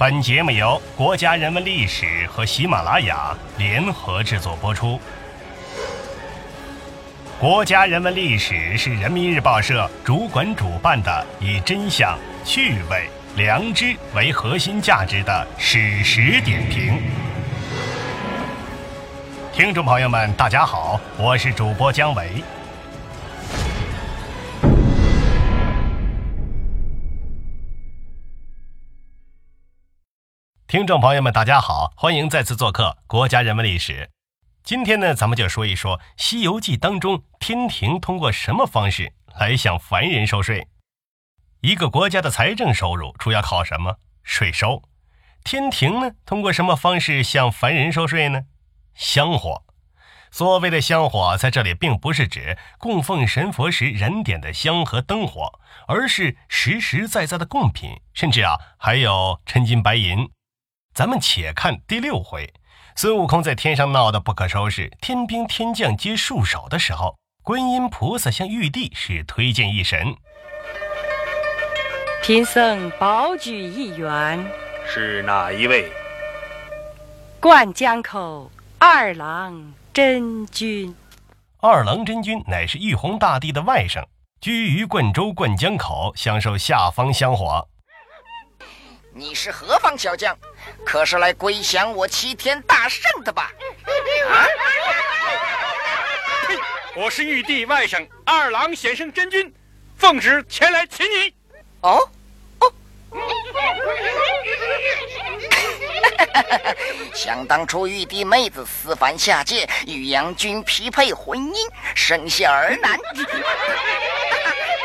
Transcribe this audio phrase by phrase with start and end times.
[0.00, 4.98] 本节目由国家人文历史和喜马拉雅联合制作播出。
[7.38, 16.98] 国家人文历史是人民日报社主管主办的以真相、趣味、良知为核心价值的史实点评。
[19.52, 22.42] 听众朋友们，大家好，我是主播姜维。
[30.70, 34.08] 听众朋友们，大家好，欢迎再次做客国家人文历史。
[34.62, 40.68] 今天呢，咱们就说一说《西游记》当中天庭通过什么方式来向凡人收税。
[41.60, 43.96] 一个国家的财政收入主要靠什么？
[44.22, 44.80] 税收。
[45.42, 48.42] 天庭呢，通过什么方式向凡人收税呢？
[48.94, 49.64] 香火。
[50.30, 60.30] 所谓的香火，在这里并不是指供奉神佛时燃点的香和灯火，而是实实在在的贡品，甚至啊，还有真金白银。
[60.92, 62.52] 咱们且看第六回，
[62.96, 70.14] 孙悟空在天上闹得不可收拾，天兵天将皆束手的时候，观音菩萨向玉帝是推荐一神。
[72.22, 74.44] 贫僧保举一员，
[74.86, 75.90] 是哪一位？
[77.38, 80.94] 灌江口二郎真君。
[81.60, 84.04] 二郎真君乃是玉皇大帝的外甥，
[84.40, 87.69] 居于灌州灌江口，享受下方香火。
[89.20, 90.34] 你是何方小将？
[90.82, 93.52] 可是来归降我齐天大圣的吧？
[94.30, 94.46] 啊！
[96.96, 99.52] 我是玉帝外甥二郎显圣真君，
[99.98, 101.34] 奉旨前来擒你。
[101.82, 102.08] 哦
[102.60, 102.72] 哦！
[107.12, 111.54] 想当初玉帝妹子私凡下界，与杨君匹配婚姻，
[111.94, 112.98] 生下儿男。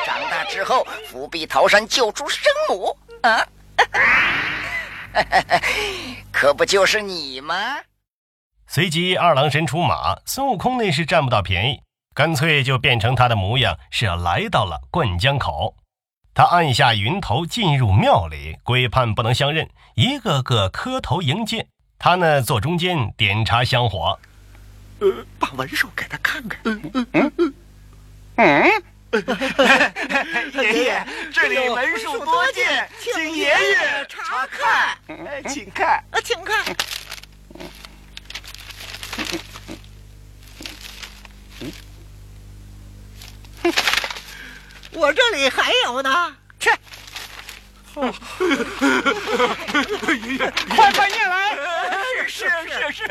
[0.05, 2.97] 长大之后，伏笔桃山救出生母。
[3.22, 3.47] 啊！
[6.32, 7.56] 可不就是你吗？
[8.68, 11.82] 随即二郎神出马，孙悟空那是占不到便宜，
[12.14, 15.76] 干脆就变成他的模样，是要来到了灌江口。
[16.34, 21.66] 他按下云头，进入庙里，鬼判不能相认，一个个磕头迎接。
[21.98, 24.20] 他呢，坐中间点茶香火。
[25.00, 25.08] 呃，
[25.39, 26.60] 把文书给他看看。
[26.66, 27.54] 嗯嗯嗯嗯
[28.36, 28.84] 嗯。
[30.54, 34.98] 爷爷，这里文书多见，请爷爷查看。
[35.08, 36.64] 哎请看，请看。
[44.92, 46.36] 我这里还有呢。
[46.60, 46.70] 去。
[50.08, 51.58] 爷爷，快快念来。
[52.27, 53.03] 是是是，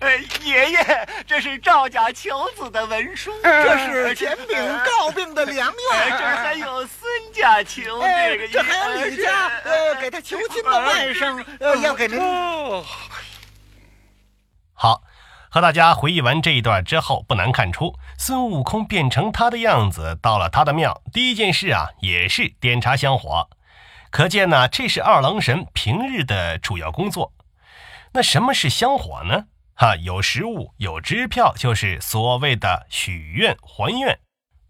[0.00, 12.18] 呃，爷爷，这是赵家求子的文书，这是前禀告病的良药，这还有孙家求这个，这还有李家，呃，给他求亲的外甥，呃，要给您。
[14.74, 15.02] 好，
[15.50, 23.48] 和大家回忆完这一段之后，不难看出，孙悟空变成他的样子，到了他的庙，第一件事啊，也是点茶香火，
[24.10, 27.32] 可见呢，这是二郎神平日的主要工作。
[28.12, 29.46] 那什么是香火呢？
[29.74, 34.18] 哈，有实物，有支票，就是所谓的许愿还愿。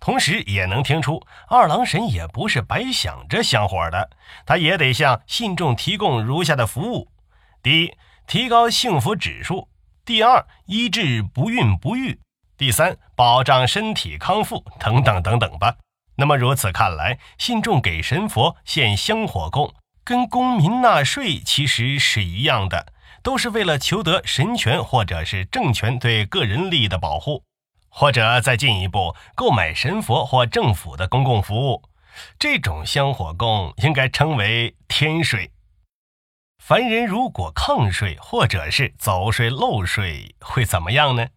[0.00, 4.10] 同时也能听出，二郎神也不是白想着香火的，
[4.46, 7.10] 他也得向信众提供如下的服务：
[7.62, 7.94] 第一，
[8.26, 9.68] 提高幸福指数；
[10.04, 12.18] 第二，医治不孕不育；
[12.56, 15.76] 第三，保障身体康复，等等等等吧。
[16.16, 19.74] 那么如此看来，信众给神佛献香火供，
[20.04, 22.92] 跟公民纳税其实是一样的。
[23.22, 27.44] 都是为了求得神权或者是政权对个人利益的保护，
[27.88, 31.82] 或者再进一步购买神佛或政府的公共服务，
[32.38, 35.50] 这种香火供应该称为天税。
[36.62, 41.28] 凡人如果抗税或者是走税漏税，会怎么样呢？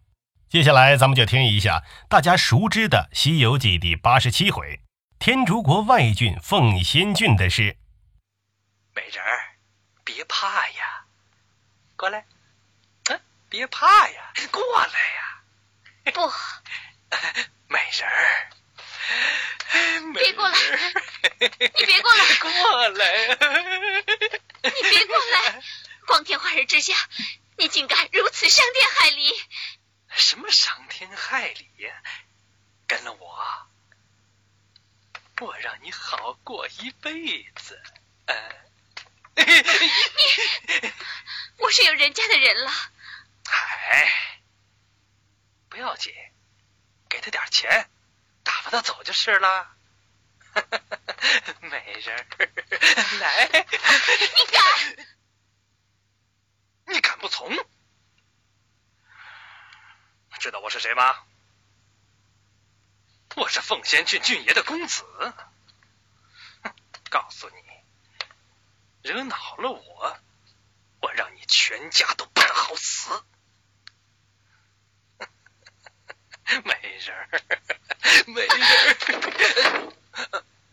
[0.48, 4.80] 接下来咱们就听一下大家熟知的《西游记》第八十七回
[5.18, 7.78] 天竺国外郡凤仙郡的事。
[8.94, 9.56] 美人儿，
[10.04, 10.91] 别怕呀。
[12.02, 12.26] 过来，
[13.10, 15.44] 嗯，别怕呀，过来呀！
[16.12, 16.32] 不，
[17.70, 18.50] 美人儿，
[20.12, 20.58] 别过来！
[21.38, 22.24] 你别过来！
[22.42, 23.28] 过来！
[24.64, 25.62] 你别过来！
[26.08, 26.92] 光天化日之下，
[27.56, 29.32] 你竟敢如此伤天害理！
[30.10, 32.02] 什么伤天害理呀？
[32.88, 33.38] 跟了我，
[35.40, 37.80] 我让你好过一辈子。
[38.26, 38.36] 嗯。
[41.72, 42.70] 是有人家的人了。
[43.46, 44.40] 哎，
[45.70, 46.12] 不要紧，
[47.08, 47.90] 给他点钱，
[48.44, 49.74] 打发他走就是了。
[51.62, 52.26] 没人，
[53.20, 55.06] 来，你敢？
[56.88, 57.50] 你敢不从？
[60.38, 61.24] 知道我是谁吗？
[63.36, 65.04] 我是奉先郡郡爷的公子。
[67.08, 67.62] 告诉你，
[69.08, 70.20] 惹恼了我。
[71.02, 73.10] 我让你全家都办好死。
[76.64, 77.28] 没人儿，
[78.26, 79.92] 没人儿，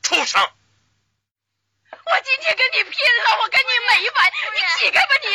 [0.02, 0.42] 畜生！
[1.92, 4.32] 我今天跟你拼了，我跟你没完！
[4.54, 5.28] 你起开吧你！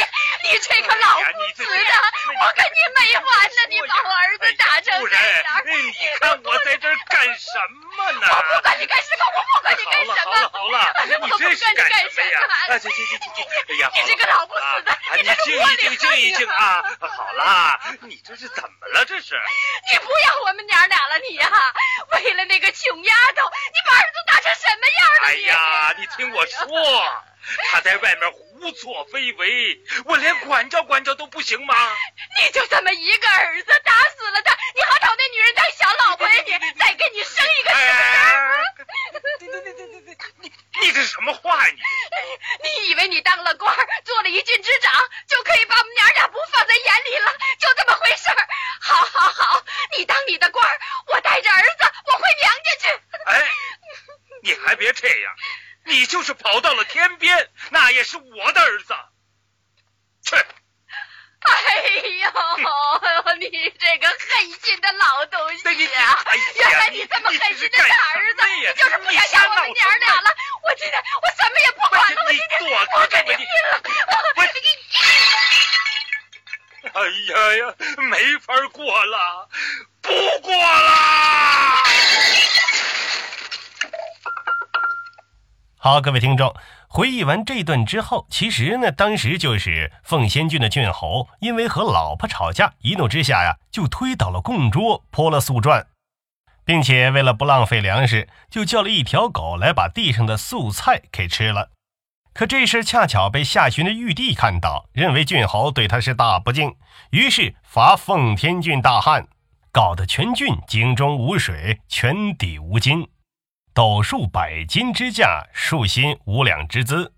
[0.50, 1.92] 你这个老不死的，
[2.40, 3.58] 我跟你没完了！
[3.70, 7.52] 你把我儿子打成这样，你看我在这干什
[7.96, 8.26] 么呢？
[8.28, 10.13] 我不管你干什么，我不管你干什么！
[10.13, 10.13] 好
[10.74, 12.40] 了好了， 你这是干什么呀？
[12.68, 16.82] 啊，行行行行行，哎呀，你这个老不死的，你静一静，静一静啊！
[17.00, 19.04] 好了，你这是怎么了？
[19.04, 19.34] 这是？
[19.92, 21.50] 你不要我们娘俩了，你呀！
[22.12, 25.28] 为了那个穷丫头，你把儿子打成什么样了？
[25.28, 27.24] 哎呀，你听我说，
[27.70, 31.74] 他在外面胡作非为，我连管教管教都不行吗？
[32.40, 36.34] 你就这么一个儿子，打死了他，你好找那女人当小老婆呀？
[36.46, 39.24] 你再给你生一个是不是？
[39.38, 41.74] 对对对对对对，你你这是什么话呀？
[41.74, 43.74] 你你以为你当了官，
[44.04, 44.92] 做了一郡之长，
[45.28, 47.32] 就可以把我们娘俩不放在眼里了？
[47.58, 48.48] 就这么回事儿？
[48.80, 49.64] 好好好，
[49.96, 50.66] 你当你的官，
[51.06, 53.00] 我带着儿子我回娘家去。
[53.26, 53.48] 哎，
[54.44, 55.34] 你还别这样，
[55.86, 58.94] 你就是跑到了天边，那也是我的儿子。
[60.22, 60.36] 去。
[60.36, 61.52] 哎
[62.22, 62.30] 呦，
[63.36, 63.48] 你
[63.78, 64.18] 这个狠
[64.62, 66.24] 心的老东西啊！
[66.56, 70.34] 原来你这么狠心的大儿子，你就是不想要我们娘俩了。
[70.62, 73.80] 我今天我什么也不管了，我今天我跟你拼了！
[74.36, 74.50] 我你
[76.92, 79.48] 哎呀呀，没法过了，
[80.02, 81.33] 不过了。
[85.84, 86.56] 好，各位听众，
[86.88, 95.84] 回忆完这段之后，其实呢，当时就是凤仙郡的郡侯，因为和老婆吵架，一怒之下呀，就推倒了供桌，泼了素馔，
[96.64, 101.68] 并且为了不浪费粮食，就叫了一条狗来把地上的素菜给吃了。
[102.32, 106.74] 可这事恰巧被下旬的玉帝看到，认为郡侯对他是大不敬，
[107.10, 109.28] 于是罚奉天郡大旱，
[109.70, 113.06] 搞得全郡井中无水，泉底无金。
[113.74, 117.12] 斗数百斤之价，树薪五两之资。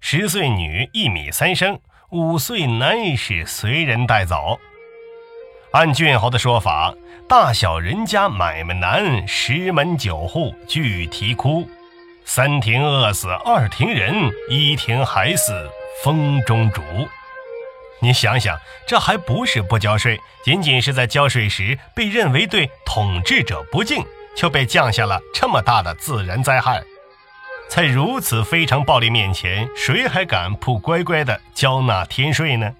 [0.00, 1.78] 十岁女一米三升，
[2.10, 4.58] 五岁男是随人带走。
[5.70, 6.92] 按郡侯的说法，
[7.28, 11.70] 大小人家买卖难，十门九户俱啼哭。
[12.24, 15.70] 三庭饿死二庭人，一庭还死
[16.02, 16.82] 风中烛。
[18.00, 18.58] 你想想，
[18.88, 24.04] 这还不是不交税，仅仅是在交税时被认为对统治者不敬。
[24.34, 26.82] 就被降下了这么大的自然灾害，
[27.68, 32.74] 在如此非常暴力面前，谁还敢不乖乖的交纳天税呢？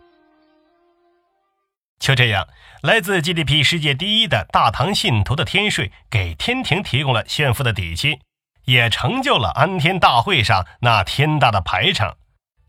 [1.98, 2.48] 就这样，
[2.82, 8.18] 来自 GDP 世界第一的大唐信徒的天税，给天庭提供了炫富的底气，
[8.64, 12.16] 也成就了安天大会上那天大的排场。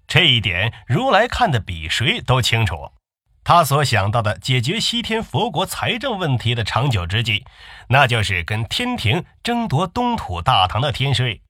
[0.07, 2.91] 这一点，如来看得比谁都清楚。
[3.43, 7.45] 他所想到的解决西天佛国财政问题的长久之计，
[7.89, 11.41] 那就是跟天庭争夺东土大唐的天税。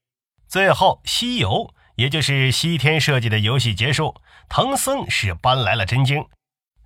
[0.48, 4.16] 最后，西游也就是西天设计的游戏结束，
[4.50, 6.26] 唐僧是搬来了真经。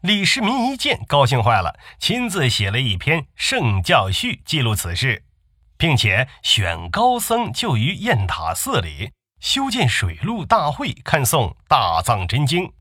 [0.02, 5.24] 李世民一见，高兴坏了，亲自写了一篇《圣教序》，记录此事，
[5.78, 12.72] 并且选高僧就于雁塔寺里修建水陆大会，看诵大藏真经。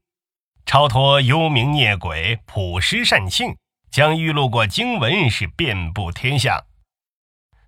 [0.66, 3.56] 超脱幽冥孽鬼，普施善性，
[3.88, 6.64] 将欲录过经文是遍布天下。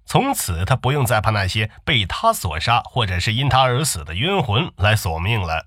[0.04, 5.66] 从此，他不用再怕那些被他所杀或者是因他而死的冤魂来索命了。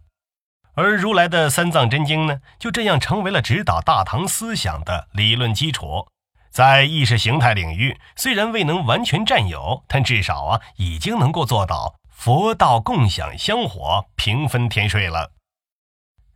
[0.73, 6.07] 而如来的三藏真经呢，就这样成为了指导大唐思想的理论基础。
[6.50, 15.31] 在意识形态领域，虽然未能完全占有，但至少啊，已经能够做到佛道共享香火，平分天税了。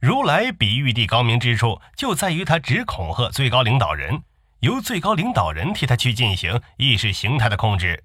[0.06, 4.22] 如来比玉帝高明之处，就在于他只恐吓最高领导人，
[4.60, 8.04] 由最高领导人替他去进行意识形态的控制，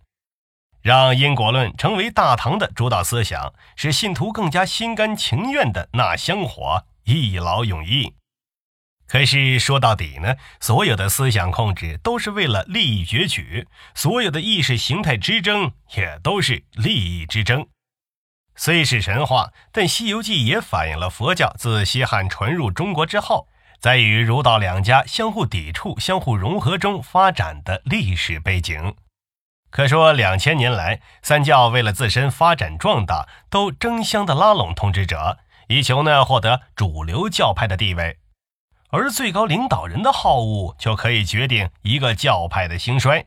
[0.81, 8.15] 让因果论成为大唐的主导思想，使信徒更加心甘情愿的纳香火，一劳永逸。
[9.07, 17.69] 可是说到底呢，所有的思想控制都是为了利益攫取，所有的意识形态之争也都是利益之争。
[18.57, 28.95] 虽是神话，但《西游记》也反映了佛教自西汉传入中国之后，在与儒道两家相互抵触、相互融合中发展的历史背景。
[29.71, 35.39] 可说，两千年来，三教为了自身发展壮大，都争相的拉拢统治者，
[35.69, 38.19] 以求呢获得主流教派的地位。
[38.91, 43.25] 而最高领导人的好恶就可以决定一个教派的兴衰。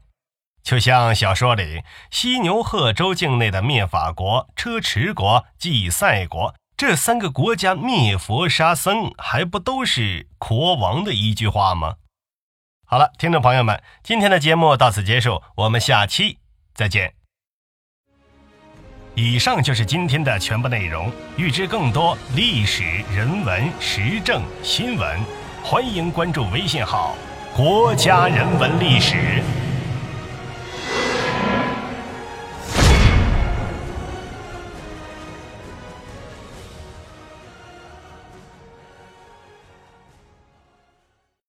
[0.63, 11.96] 就像小说里犀牛贺州境内的灭法国、车迟国、祭赛国这三个国家灭佛杀僧，还不都是国王的一句话吗？
[12.86, 16.39] 好了，听众朋友们，今天的节目到此结束，我们下期
[16.74, 17.13] 再见。
[19.15, 21.12] 以上就是今天的全部内容。
[21.38, 25.20] 欲知更多历史人文时政新闻，
[25.63, 27.15] 欢迎关注微信号
[27.55, 29.43] “国家人文历史”。